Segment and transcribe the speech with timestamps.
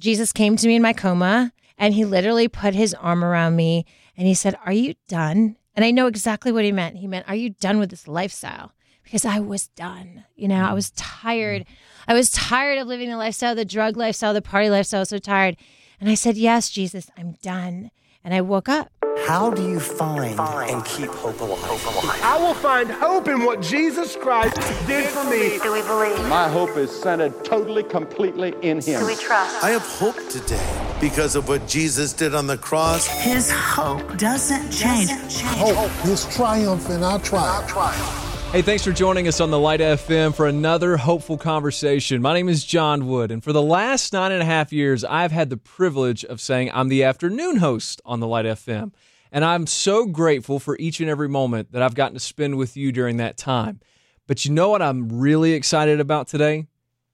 [0.00, 3.84] Jesus came to me in my coma and he literally put his arm around me
[4.16, 5.56] and he said, Are you done?
[5.74, 6.96] And I know exactly what he meant.
[6.96, 8.72] He meant, Are you done with this lifestyle?
[9.04, 10.24] Because I was done.
[10.36, 10.94] You know, I was mm.
[10.96, 11.66] tired.
[12.08, 14.98] I was tired of living the lifestyle, the drug lifestyle, the party lifestyle.
[14.98, 15.56] I was so tired.
[16.00, 17.90] And I said, Yes, Jesus, I'm done.
[18.24, 18.90] And I woke up.
[19.26, 22.20] How do you find and keep hope alive?
[22.22, 25.58] I will find hope in what Jesus Christ did for me.
[25.62, 26.28] Do we believe?
[26.28, 29.00] My hope is centered totally, completely in Him.
[29.00, 29.62] Do we trust?
[29.62, 33.06] I have hope today because of what Jesus did on the cross.
[33.06, 35.10] His hope doesn't change.
[35.42, 38.29] Hope is triumph in our triumph.
[38.52, 42.20] Hey, thanks for joining us on the Light FM for another hopeful conversation.
[42.20, 45.30] My name is John Wood, and for the last nine and a half years, I've
[45.30, 48.92] had the privilege of saying I'm the afternoon host on the Light FM.
[49.30, 52.76] And I'm so grateful for each and every moment that I've gotten to spend with
[52.76, 53.78] you during that time.
[54.26, 56.66] But you know what I'm really excited about today?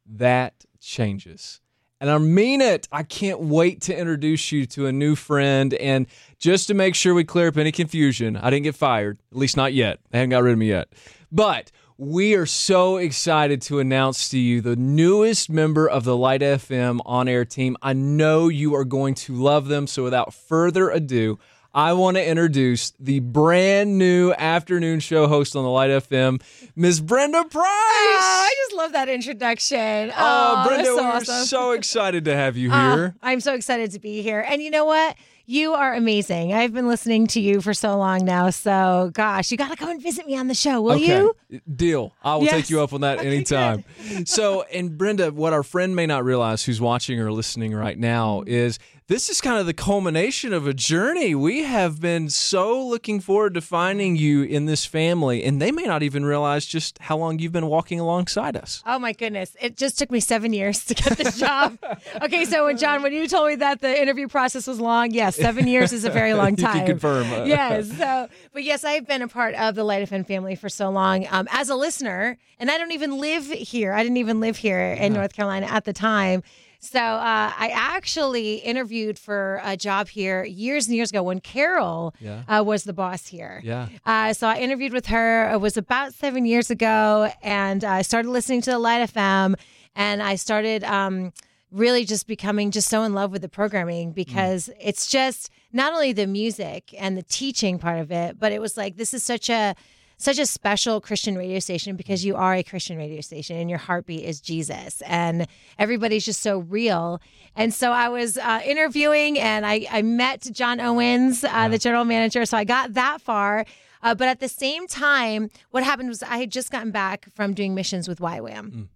[0.06, 1.60] That changes.
[2.00, 2.88] And I mean it.
[2.90, 5.74] I can't wait to introduce you to a new friend.
[5.74, 6.06] And
[6.38, 9.56] just to make sure we clear up any confusion, I didn't get fired, at least
[9.56, 10.00] not yet.
[10.10, 10.88] They haven't got rid of me yet.
[11.32, 16.42] But we are so excited to announce to you the newest member of the Light
[16.42, 17.76] FM on air team.
[17.82, 19.86] I know you are going to love them.
[19.86, 21.38] So without further ado,
[21.74, 26.40] I want to introduce the brand new afternoon show host on the Light FM,
[26.74, 27.52] Miss Brenda Price.
[27.64, 30.10] Oh, I just love that introduction.
[30.10, 31.44] Oh, Oh, Brenda, so we're awesome.
[31.44, 33.14] so excited to have you Oh, here.
[33.22, 34.40] I'm so excited to be here.
[34.48, 35.16] And you know what?
[35.48, 36.52] You are amazing.
[36.52, 38.50] I've been listening to you for so long now.
[38.50, 41.36] So, gosh, you got to come and visit me on the show, will you?
[41.72, 42.12] Deal.
[42.24, 42.52] I will Yes.
[42.62, 43.84] take you up on that Okay, anytime.
[44.24, 48.42] so, and Brenda, what our friend may not realize who's watching or listening right now
[48.44, 51.32] is this is kind of the culmination of a journey.
[51.32, 55.84] We have been so looking forward to finding you in this family, and they may
[55.84, 58.82] not even realize just how long you've been walking alongside us.
[58.84, 59.56] Oh my goodness.
[59.60, 61.78] It just took me seven years to get this job.
[62.22, 65.36] okay, so when John, when you told me that the interview process was long, yes,
[65.36, 66.78] seven years is a very long You time.
[66.78, 67.32] can confirm.
[67.32, 67.88] uh, yes.
[67.96, 70.90] So, but yes, I've been a part of the Light of FM family for so
[70.90, 73.92] long um, as a listener, and I don't even live here.
[73.92, 76.42] I didn't even live here in North Carolina at the time.
[76.86, 82.14] So uh, I actually interviewed for a job here years and years ago when Carol
[82.20, 82.42] Yeah.
[82.48, 83.60] uh, was the boss here.
[83.64, 83.88] Yeah.
[84.04, 85.50] Uh, so I interviewed with her.
[85.52, 89.54] It was about seven years ago, and I started listening to the Light FM,
[89.94, 91.32] and I started um,
[91.72, 96.12] really just becoming just so in love with the programming because it's just not only
[96.12, 99.50] the music and the teaching part of it, but it was like this is such
[99.50, 99.74] a
[100.16, 103.78] such a special Christian radio station because you are a Christian radio station and your
[103.78, 105.46] heartbeat is Jesus and
[105.78, 107.20] everybody's just so real.
[107.54, 112.04] And so I was uh, interviewing and I, I met John Owens, uh, the general
[112.04, 112.44] manager.
[112.46, 113.64] So I got that far.
[114.02, 117.54] Uh, but at the same time, what happened was I had just gotten back from
[117.54, 118.88] doing missions with YWAM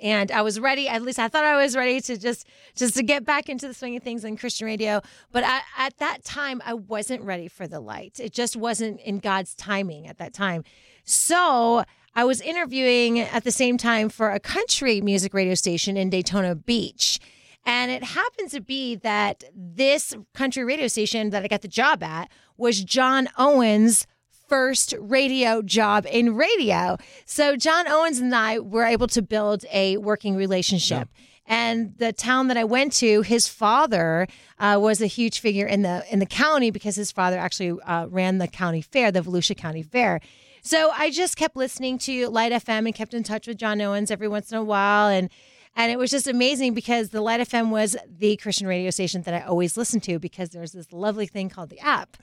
[0.00, 0.88] and I was ready.
[0.88, 3.74] At least I thought I was ready to just just to get back into the
[3.74, 5.00] swing of things in Christian radio.
[5.32, 8.18] But I, at that time, I wasn't ready for the light.
[8.18, 10.64] It just wasn't in God's timing at that time.
[11.04, 11.84] So
[12.14, 16.54] I was interviewing at the same time for a country music radio station in Daytona
[16.54, 17.20] Beach.
[17.66, 22.02] And it happened to be that this country radio station that I got the job
[22.02, 24.06] at was John Owens'
[24.54, 26.96] first radio job in radio.
[27.24, 31.08] So John Owens and I were able to build a working relationship.
[31.44, 34.28] And the town that I went to, his father
[34.60, 38.06] uh, was a huge figure in the in the county because his father actually uh,
[38.06, 40.20] ran the county fair, the Volusia County Fair.
[40.62, 44.12] So I just kept listening to Light FM and kept in touch with John Owens
[44.12, 45.30] every once in a while, and
[45.76, 49.34] and it was just amazing because the Light FM was the Christian radio station that
[49.34, 52.16] I always listened to because there's this lovely thing called the app.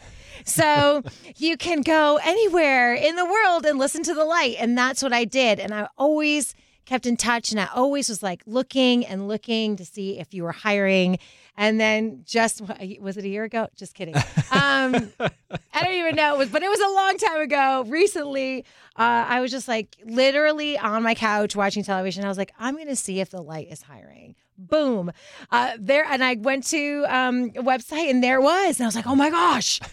[0.45, 1.03] So
[1.37, 4.55] you can go anywhere in the world and listen to the light.
[4.59, 5.59] And that's what I did.
[5.59, 9.85] And I always kept in touch and I always was like looking and looking to
[9.85, 11.19] see if you were hiring.
[11.57, 12.61] And then just
[12.99, 13.67] was it a year ago?
[13.75, 14.15] Just kidding.
[14.53, 15.13] Um,
[15.73, 16.35] I don't even know.
[16.35, 17.85] It was, but it was a long time ago.
[17.87, 18.65] Recently,
[18.97, 22.25] uh, I was just like literally on my couch watching television.
[22.25, 24.35] I was like, I'm going to see if the light is hiring.
[24.57, 25.11] Boom,
[25.51, 28.87] uh, there, and I went to um, a website, and there it was, and I
[28.87, 29.79] was like, oh my gosh.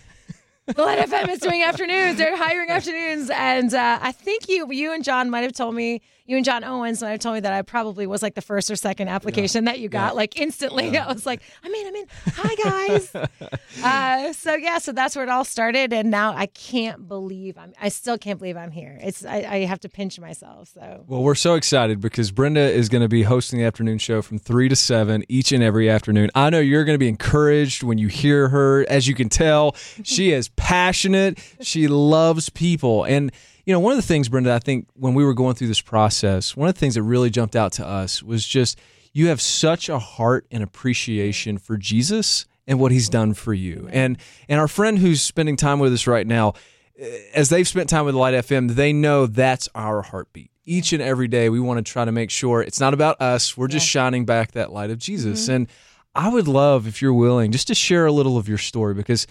[0.74, 2.18] The Light FM is doing afternoons.
[2.18, 6.02] They're hiring afternoons, and uh, I think you, you and John might have told me,
[6.28, 8.70] you and John Owens might have told me that I probably was like the first
[8.70, 10.96] or second application that you got, like instantly.
[10.98, 12.06] I was like, I'm in, I'm in.
[12.34, 13.14] Hi guys.
[13.82, 17.72] uh, so yeah, so that's where it all started, and now I can't believe I'm.
[17.80, 18.98] I still can't believe I'm here.
[19.02, 20.68] It's I, I have to pinch myself.
[20.74, 24.20] So Well, we're so excited because Brenda is going to be hosting the afternoon show
[24.20, 26.30] from 3 to 7 each and every afternoon.
[26.34, 28.84] I know you're going to be encouraged when you hear her.
[28.90, 31.38] As you can tell, she is passionate.
[31.62, 33.04] She loves people.
[33.04, 33.32] And,
[33.68, 35.82] you know, one of the things, Brenda, I think when we were going through this
[35.82, 38.80] process, one of the things that really jumped out to us was just
[39.12, 43.86] you have such a heart and appreciation for Jesus and what he's done for you.
[43.92, 44.16] And
[44.48, 46.54] and our friend who's spending time with us right now,
[46.98, 50.50] eh, as they've spent time with Light FM, they know that's our heartbeat.
[50.64, 53.54] Each and every day, we want to try to make sure it's not about us.
[53.54, 55.48] We're just shining back that light of Jesus.
[55.48, 55.68] And
[56.14, 59.26] I would love, if you're willing, just to share a little of your story because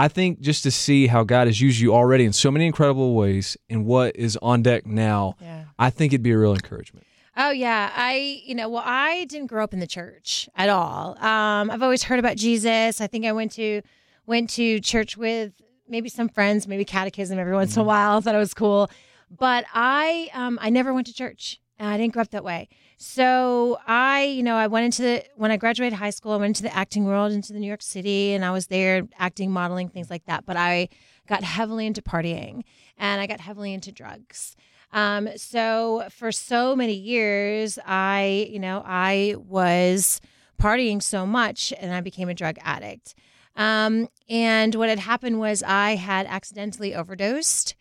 [0.00, 3.14] I think just to see how God has used you already in so many incredible
[3.14, 5.64] ways and what is on deck now, Yeah.
[5.78, 7.06] I think it'd be a real encouragement.
[7.36, 11.16] Oh yeah, I you know well I didn't grow up in the church at all.
[11.22, 13.00] Um, I've always heard about Jesus.
[13.00, 13.82] I think I went to
[14.26, 15.52] went to church with
[15.86, 18.16] maybe some friends, maybe catechism every once in a while.
[18.16, 18.90] I thought it was cool,
[19.30, 21.60] but I um, I never went to church.
[21.80, 22.68] I didn't grow up that way.
[22.96, 26.58] So I you know I went into the when I graduated high school, I went
[26.58, 29.88] into the acting world, into the New York City, and I was there acting, modeling,
[29.88, 30.44] things like that.
[30.46, 30.88] But I
[31.26, 32.62] got heavily into partying,
[32.98, 34.56] and I got heavily into drugs.
[34.92, 40.20] Um, so for so many years, I, you know, I was
[40.60, 43.14] partying so much and I became a drug addict.
[43.56, 47.74] Um, and what had happened was I had accidentally overdosed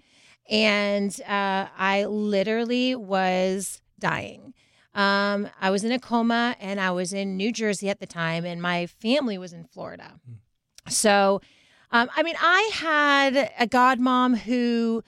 [0.50, 4.54] and uh, I literally was dying.
[4.94, 8.46] Um, I was in a coma and I was in New Jersey at the time,
[8.46, 10.20] and my family was in Florida.
[10.88, 11.42] So,
[11.92, 15.04] um, I mean, I had a godmom who,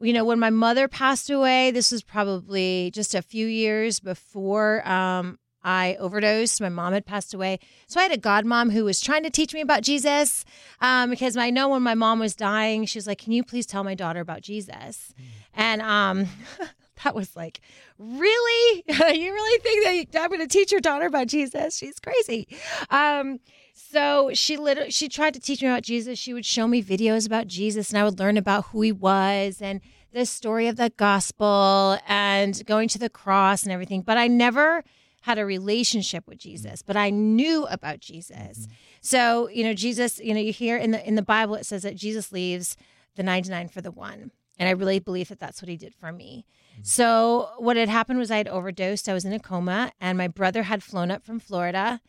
[0.00, 4.86] you know, when my mother passed away, this was probably just a few years before
[4.88, 6.60] um, I overdosed.
[6.60, 7.58] My mom had passed away.
[7.86, 10.44] So I had a godmom who was trying to teach me about Jesus
[10.80, 13.66] um, because I know when my mom was dying, she was like, Can you please
[13.66, 15.12] tell my daughter about Jesus?
[15.54, 16.26] And um,
[17.04, 17.60] that was like,
[17.98, 18.84] Really?
[18.88, 21.76] you really think that I'm going to teach your daughter about Jesus?
[21.76, 22.48] She's crazy.
[22.90, 23.40] Um,
[23.72, 26.18] so she literally she tried to teach me about Jesus.
[26.18, 29.60] She would show me videos about Jesus and I would learn about who he was
[29.60, 29.80] and
[30.12, 34.02] the story of the gospel and going to the cross and everything.
[34.02, 34.84] But I never
[35.22, 38.68] had a relationship with Jesus, but I knew about Jesus.
[39.00, 41.82] So, you know, Jesus, you know, you hear in the in the Bible it says
[41.82, 42.76] that Jesus leaves
[43.16, 44.30] the 99 for the one.
[44.58, 46.46] And I really believe that that's what he did for me.
[46.82, 49.08] So, what had happened was I had overdosed.
[49.08, 52.00] I was in a coma, and my brother had flown up from Florida,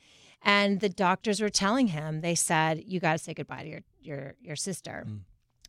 [0.42, 3.82] and the doctors were telling him, they said, "You got to say goodbye to your
[4.02, 5.08] your your sister.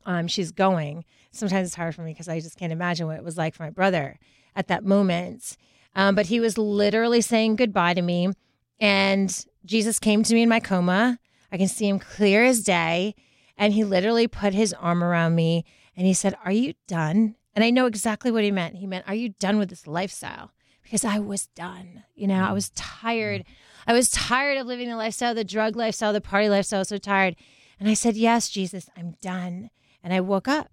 [0.05, 3.25] Um, she's going." Sometimes it's hard for me because I just can't imagine what it
[3.25, 4.19] was like for my brother
[4.55, 5.57] at that moment.
[5.95, 8.31] Um, but he was literally saying goodbye to me,
[8.81, 11.19] and Jesus came to me in my coma.
[11.53, 13.15] I can see him clear as day,
[13.57, 15.65] and he literally put his arm around me
[15.97, 18.77] and he said, "Are you done?" And I know exactly what he meant.
[18.77, 22.05] He meant, "Are you done with this lifestyle?" Because I was done.
[22.15, 22.55] You know, I mm-hmm.
[22.55, 23.41] was tired.
[23.41, 23.91] Mm-hmm.
[23.91, 26.79] I was tired of living the lifestyle, the drug lifestyle, the party lifestyle.
[26.79, 27.35] I was so tired.
[27.79, 29.71] And I said, Yes, Jesus, I'm done.
[30.03, 30.71] And I woke up.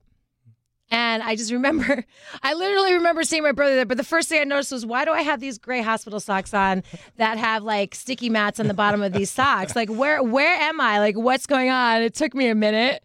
[0.91, 2.05] And I just remember,
[2.43, 3.85] I literally remember seeing my brother there.
[3.85, 6.53] But the first thing I noticed was, why do I have these gray hospital socks
[6.53, 6.83] on
[7.17, 9.75] that have like sticky mats on the bottom of these socks?
[9.75, 10.99] Like, where where am I?
[10.99, 12.01] Like, what's going on?
[12.01, 13.03] It took me a minute.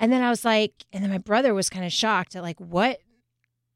[0.00, 2.58] And then I was like, and then my brother was kind of shocked at like,
[2.60, 3.00] what?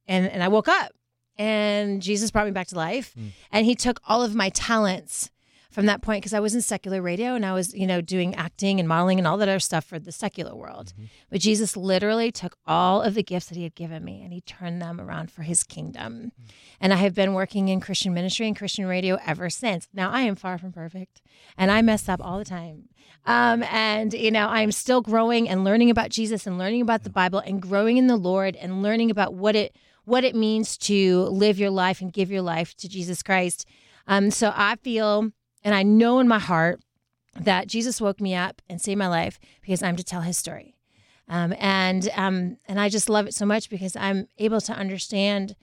[0.07, 0.93] And and I woke up
[1.39, 3.15] and Jesus brought me back to life.
[3.19, 3.31] Mm.
[3.51, 5.31] And he took all of my talents
[5.71, 8.35] from that point because I was in secular radio and I was, you know, doing
[8.35, 10.93] acting and modeling and all that other stuff for the secular world.
[10.93, 11.05] Mm-hmm.
[11.31, 14.43] But Jesus literally took all of the gifts that he had given me and he
[14.43, 16.33] turned them around for his kingdom.
[16.39, 16.53] Mm.
[16.81, 19.89] And I have been working in Christian ministry and Christian radio ever since.
[19.95, 21.23] Now I am far from perfect
[21.57, 22.91] and I mess up all the time.
[23.25, 27.11] Um, and you know, I'm still growing and learning about Jesus and learning about the
[27.11, 31.23] Bible and growing in the Lord and learning about what it what it means to
[31.25, 33.67] live your life and give your life to Jesus Christ.
[34.07, 35.31] Um, so I feel
[35.65, 36.81] and I know in my heart
[37.39, 40.75] that Jesus woke me up and saved my life because I'm to tell his story.
[41.29, 45.55] Um, and um, and I just love it so much because I'm able to understand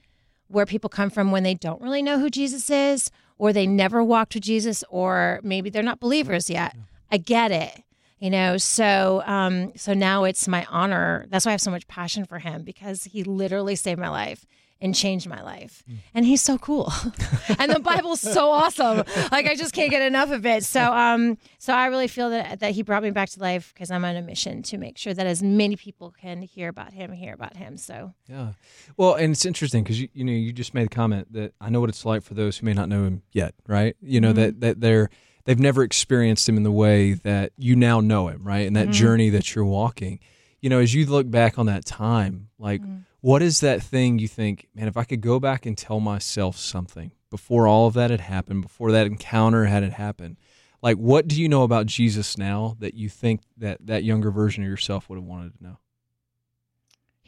[0.48, 4.02] where people come from when they don't really know who Jesus is, or they never
[4.02, 6.74] walked with Jesus, or maybe they're not believers yet.
[7.12, 7.84] I get it,
[8.20, 8.56] you know.
[8.56, 11.26] So um, so now it's my honor.
[11.28, 14.46] That's why I have so much passion for him because he literally saved my life
[14.82, 15.84] and changed my life.
[16.14, 16.92] And he's so cool.
[17.58, 19.04] and the Bible's so awesome.
[19.30, 20.64] Like I just can't get enough of it.
[20.64, 23.90] So um so I really feel that that he brought me back to life because
[23.90, 27.12] I'm on a mission to make sure that as many people can hear about him,
[27.12, 27.76] hear about him.
[27.76, 28.52] So Yeah.
[28.96, 31.68] Well, and it's interesting because you you know you just made a comment that I
[31.68, 33.96] know what it's like for those who may not know him yet, right?
[34.00, 35.10] You know that that they're
[35.44, 38.66] they've never experienced him in the way that you now know him, right?
[38.66, 40.20] And that journey that you're walking.
[40.60, 42.82] You know, as you look back on that time, like
[43.20, 46.56] what is that thing you think, man, if I could go back and tell myself
[46.56, 50.36] something before all of that had happened, before that encounter had it happened,
[50.82, 54.62] like what do you know about Jesus now that you think that that younger version
[54.62, 55.78] of yourself would have wanted to know?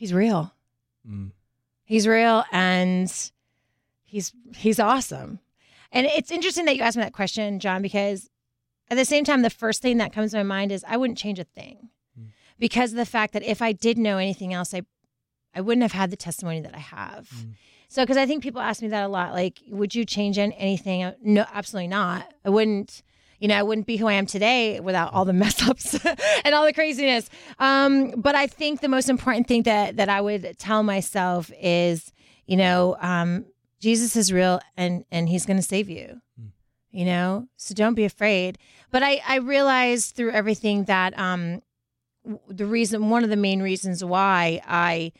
[0.02, 0.52] he's real.
[1.08, 1.30] Mm.
[1.84, 3.08] He's real and
[4.02, 5.38] he's he's awesome.
[5.92, 8.28] And it's interesting that you asked me that question, John, because
[8.90, 11.18] at the same time, the first thing that comes to my mind is I wouldn't
[11.18, 11.90] change a thing
[12.58, 14.82] because of the fact that if I did know anything else, I
[15.54, 17.28] I wouldn't have had the testimony that I have.
[17.88, 20.52] So, because I think people ask me that a lot, like, would you change an-
[20.52, 21.02] anything?
[21.02, 22.32] Uh, No, absolutely not.
[22.42, 23.02] I wouldn't.
[23.38, 25.98] You know, I wouldn't be who I am today without all the mess ups
[26.44, 27.28] and all the craziness.
[27.58, 32.12] Um, but I think the most important thing that that I would tell myself is,
[32.46, 33.44] you know, um,
[33.82, 36.20] Jesus is real and and He's going to save you.
[36.38, 36.46] Hmm.
[36.92, 38.56] You know, so don't be afraid.
[38.90, 41.62] But I I realized through everything that um,
[42.48, 45.12] the reason one of the main reasons why I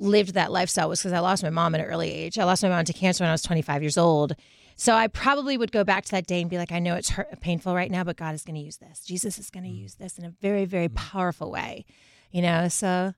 [0.00, 2.38] lived that lifestyle was because I lost my mom at an early age.
[2.38, 4.34] I lost my mom to cancer when I was 25 years old.
[4.74, 7.10] So I probably would go back to that day and be like, I know it's
[7.10, 9.04] hurt, painful right now, but God is going to use this.
[9.04, 9.76] Jesus is going to hmm.
[9.76, 10.94] use this in a very, very hmm.
[10.94, 11.84] powerful way.
[12.32, 13.12] You know, so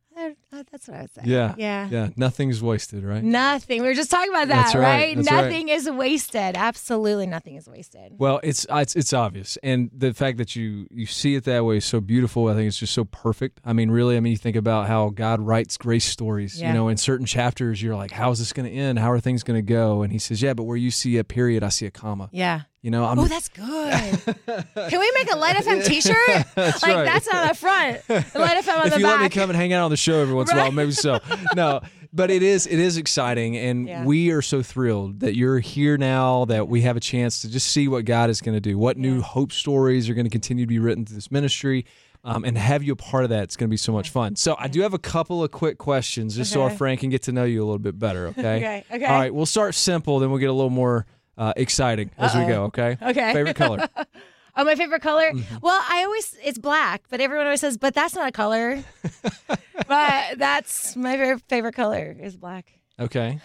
[0.52, 1.22] I, that's what I would say.
[1.24, 1.54] Yeah.
[1.56, 1.88] Yeah.
[1.90, 2.08] Yeah.
[2.16, 3.24] Nothing's wasted, right?
[3.24, 3.80] Nothing.
[3.80, 5.16] We were just talking about that, That's right.
[5.16, 5.44] That's right.
[5.44, 6.56] nothing is wasted.
[6.56, 8.14] Absolutely nothing is wasted.
[8.18, 11.64] Well, it's uh, it's it's obvious, and the fact that you you see it that
[11.64, 12.48] way is so beautiful.
[12.48, 13.60] I think it's just so perfect.
[13.64, 16.60] I mean, really, I mean, you think about how God writes grace stories.
[16.60, 16.68] Yeah.
[16.68, 18.98] You know, in certain chapters, you're like, "How is this going to end?
[18.98, 21.24] How are things going to go?" And He says, "Yeah, but where you see a
[21.24, 22.62] period, I see a comma." Yeah.
[22.82, 23.62] You know, I'm Oh, that's good.
[24.90, 26.16] Can we make a Light FM T-shirt?
[26.56, 27.04] like right.
[27.04, 29.20] that's on the front, the Light FM on if the you back.
[29.20, 30.90] let me come and hang out on the show every once in a while, maybe
[30.90, 31.20] so.
[31.54, 31.80] No,
[32.12, 34.04] but it is it is exciting, and Yeah.
[34.04, 36.44] we are so thrilled that you're here now.
[36.46, 38.96] That we have a chance to just see what God is going to do, what
[38.98, 41.86] new hope stories are going to continue to be written through this ministry.
[42.24, 43.42] Um, and have you a part of that.
[43.44, 44.36] It's going to be so much fun.
[44.36, 46.76] So I do have a couple of quick questions, just so our Okay.
[46.76, 48.28] friend can get to know you a little bit better.
[48.28, 48.40] Okay.
[48.56, 49.04] Okay, okay.
[49.06, 49.34] All right.
[49.34, 51.04] We'll start simple, then we'll get a little more
[51.38, 52.64] uh, exciting as we go.
[52.64, 52.96] Okay.
[53.00, 53.32] Okay.
[53.32, 53.88] Favorite color.
[54.54, 55.32] Oh, my favorite color?
[55.32, 55.56] Mm-hmm.
[55.62, 58.84] Well, I always it's black, but everyone always says, "But that's not a color."
[59.88, 62.70] but that's my very favorite color is black.
[63.00, 63.40] Okay.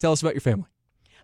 [0.00, 0.66] Tell us about your family.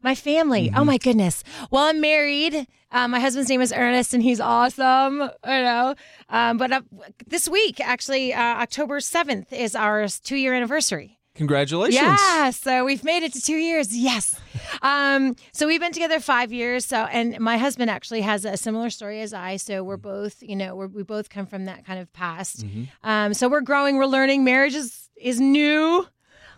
[0.03, 0.69] My family.
[0.69, 0.79] Mm-hmm.
[0.79, 1.43] Oh my goodness.
[1.73, 2.69] Well, I'm married.
[2.93, 5.21] Uh, my husband's name is Ernest, and he's awesome.
[5.21, 5.97] You know.
[6.29, 6.83] Um, but uh,
[7.27, 11.18] this week, actually, uh, October seventh is our two year anniversary.
[11.39, 11.95] Congratulations.
[11.95, 13.97] Yeah, so we've made it to two years.
[13.97, 14.39] Yes.
[14.83, 16.85] Um, so we've been together five years.
[16.85, 19.57] So, and my husband actually has a similar story as I.
[19.57, 22.65] So we're both, you know, we're, we both come from that kind of past.
[23.05, 24.45] Um, so we're growing, we're learning.
[24.45, 26.07] Marriage is is new.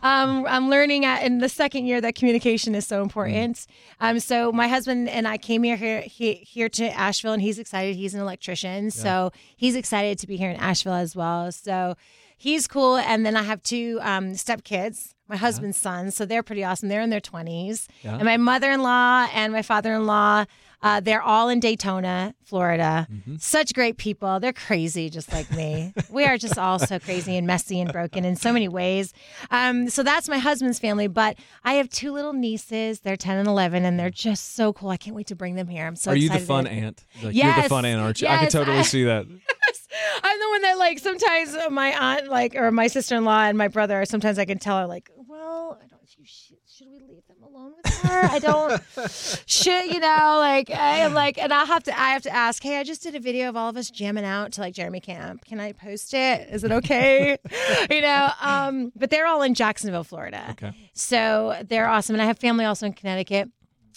[0.03, 3.67] Um, I'm learning at, in the second year that communication is so important.
[4.01, 7.59] Um, so my husband and I came here, here he, here to Asheville, and he's
[7.59, 7.97] excited.
[7.97, 11.53] He's an electrician, so he's excited to be here in Asheville as well.
[11.53, 11.97] So
[12.41, 12.97] he's cool.
[12.97, 16.89] And then I have two um, step kids, my husband's sons, so they're pretty awesome.
[16.89, 18.15] They're in their 20s, Yeah.
[18.15, 20.47] and my mother-in-law and my father-in-law.
[20.83, 23.07] Uh, they're all in Daytona, Florida.
[23.39, 24.41] Such great people.
[24.41, 25.93] They're crazy, just like me.
[26.11, 29.13] we are just all so crazy and messy and broken in so many ways.
[29.51, 31.07] Um, so that's my husband's family.
[31.07, 33.01] But I have two little nieces.
[33.01, 34.89] They're 10 and 11, and they're just so cool.
[34.89, 35.87] I can't wait to bring them here.
[35.87, 36.31] I'm so excited.
[36.31, 37.05] Are you the fun aunt?
[37.23, 38.29] Like, You're the fun aunt, aren't you?
[38.29, 39.27] I can totally I- see that.
[40.23, 43.57] I'm the one that like sometimes my aunt like or my sister in law and
[43.57, 44.05] my brother.
[44.05, 46.01] Sometimes I can tell her like, well, I don't.
[46.17, 48.25] You should, should we leave them alone with her?
[48.25, 48.83] I don't.
[49.47, 51.99] should you know like I am like, and I have to.
[51.99, 52.63] I have to ask.
[52.63, 55.01] Hey, I just did a video of all of us jamming out to like Jeremy
[55.01, 55.45] Camp.
[55.45, 56.49] Can I post it?
[56.51, 57.39] Is it okay?
[57.91, 58.31] you know.
[58.41, 60.45] Um, but they're all in Jacksonville, Florida.
[60.51, 60.73] Okay.
[60.93, 63.51] So they're awesome, and I have family also in Connecticut.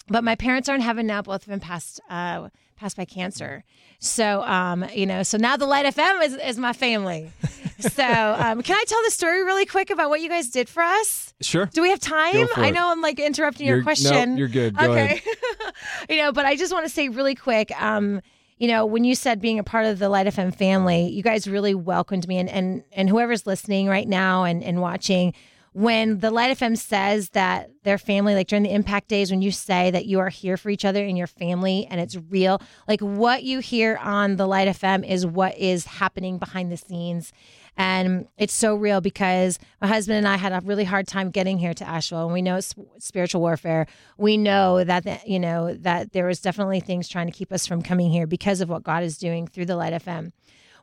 [0.08, 1.22] But my parents are in heaven now.
[1.22, 3.64] Both of them passed uh, passed by cancer.
[4.00, 7.32] So um, you know, so now the Light FM is, is my family.
[7.78, 8.04] so
[8.38, 11.32] um, can I tell the story really quick about what you guys did for us?
[11.40, 11.66] Sure.
[11.66, 12.46] Do we have time?
[12.56, 14.34] I know I'm like interrupting You're- your question.
[14.34, 14.76] no, you're good.
[14.76, 15.22] Go okay.
[16.10, 17.70] you know, but I just want to say really quick.
[17.80, 18.20] Um,
[18.58, 21.48] you know, when you said being a part of the Light FM family, you guys
[21.48, 25.34] really welcomed me, and and and whoever's listening right now and and watching.
[25.74, 29.50] When the Light FM says that their family, like during the impact days, when you
[29.50, 33.00] say that you are here for each other and your family and it's real, like
[33.00, 37.32] what you hear on the Light FM is what is happening behind the scenes.
[37.76, 41.58] And it's so real because my husband and I had a really hard time getting
[41.58, 43.88] here to Asheville, and we know it's spiritual warfare.
[44.16, 47.66] We know that the, you know that there was definitely things trying to keep us
[47.66, 50.30] from coming here because of what God is doing through the Light FM.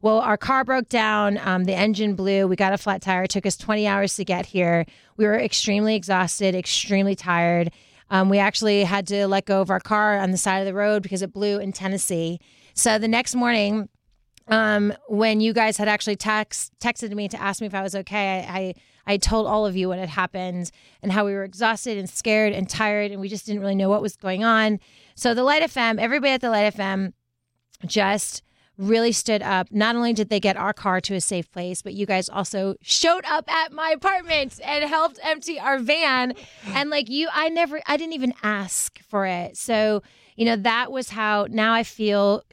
[0.01, 1.37] Well, our car broke down.
[1.43, 2.47] Um, the engine blew.
[2.47, 3.23] We got a flat tire.
[3.23, 4.85] It took us 20 hours to get here.
[5.17, 7.71] We were extremely exhausted, extremely tired.
[8.09, 10.73] Um, we actually had to let go of our car on the side of the
[10.73, 12.39] road because it blew in Tennessee.
[12.73, 13.89] So the next morning,
[14.47, 17.95] um, when you guys had actually text texted me to ask me if I was
[17.95, 18.73] okay, I, I
[19.13, 22.53] I told all of you what had happened and how we were exhausted and scared
[22.53, 24.79] and tired, and we just didn't really know what was going on.
[25.15, 27.13] So the Light FM, everybody at the Light FM,
[27.85, 28.43] just
[28.81, 29.67] really stood up.
[29.71, 32.75] Not only did they get our car to a safe place, but you guys also
[32.81, 36.33] showed up at my apartment and helped empty our van.
[36.67, 39.55] And like you, I never, I didn't even ask for it.
[39.57, 40.01] So,
[40.35, 42.43] you know, that was how now I feel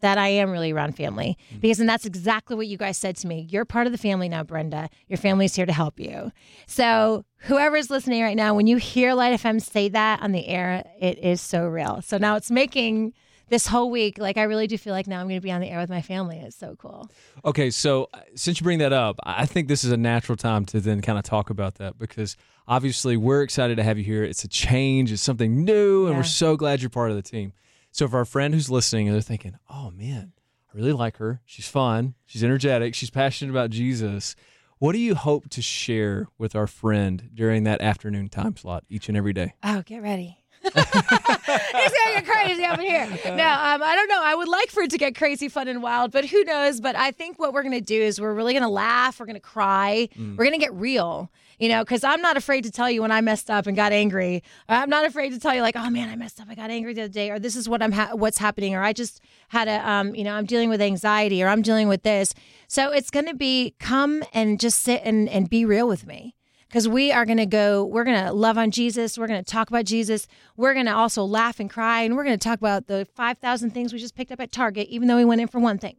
[0.00, 1.60] that I am really around family mm.
[1.60, 3.46] because, and that's exactly what you guys said to me.
[3.50, 4.88] You're part of the family now, Brenda.
[5.08, 6.32] Your family's here to help you.
[6.66, 10.84] So, whoever's listening right now, when you hear Light FM say that on the air,
[11.00, 12.02] it is so real.
[12.02, 13.14] So now it's making
[13.48, 15.60] this whole week like I really do feel like now I'm going to be on
[15.60, 16.38] the air with my family.
[16.38, 17.10] It's so cool.
[17.44, 20.64] Okay, so uh, since you bring that up, I think this is a natural time
[20.66, 22.36] to then kind of talk about that because
[22.66, 24.24] obviously we're excited to have you here.
[24.24, 26.18] It's a change, it's something new, and Yeah.
[26.18, 27.52] we're so glad you're part of the team.
[27.92, 30.32] So for our friend who's listening and they're thinking, "Oh man,
[30.72, 31.40] I really like her.
[31.46, 32.14] She's fun.
[32.26, 32.94] She's energetic.
[32.94, 34.34] She's passionate about Jesus."
[34.78, 39.08] What do you hope to share with our friend during that afternoon time slot each
[39.08, 39.54] and every day?
[39.62, 40.36] Oh, get ready.
[40.74, 43.06] it's gonna get crazy in here.
[43.36, 44.20] No, um, I don't know.
[44.22, 46.80] I would like for it to get crazy, fun, and wild, but who knows?
[46.80, 49.20] But I think what we're gonna do is we're really gonna laugh.
[49.20, 50.08] We're gonna cry.
[50.16, 51.30] We're gonna get real.
[51.58, 53.90] You know, because I'm not afraid to tell you when I messed up and got
[53.92, 54.42] angry.
[54.68, 56.48] I'm not afraid to tell you like, oh man, I messed up.
[56.50, 58.82] I got angry the other day, or this is what I'm ha- what's happening, or
[58.82, 62.02] I just had a um, you know, I'm dealing with anxiety, or I'm dealing with
[62.02, 62.34] this.
[62.68, 66.34] So it's gonna be come and just sit and and be real with me
[66.68, 69.50] because we are going to go we're going to love on jesus we're going to
[69.50, 72.58] talk about jesus we're going to also laugh and cry and we're going to talk
[72.58, 75.48] about the 5000 things we just picked up at target even though we went in
[75.48, 75.96] for one thing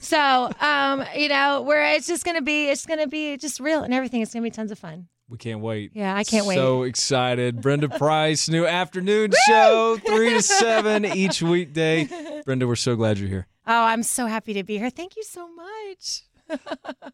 [0.00, 3.60] so um you know where it's just going to be it's going to be just
[3.60, 5.92] real and everything it's going to be tons of fun We can't wait.
[5.94, 6.56] Yeah, I can't wait.
[6.56, 7.62] So excited.
[7.62, 12.06] Brenda Price, new afternoon show, 3 to 7 each weekday.
[12.44, 13.46] Brenda, we're so glad you're here.
[13.66, 16.24] oh i'm so happy to be here thank you so much